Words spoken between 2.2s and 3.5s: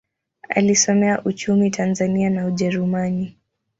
na Ujerumani.